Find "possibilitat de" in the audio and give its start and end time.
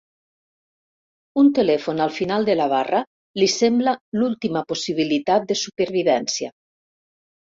4.73-5.61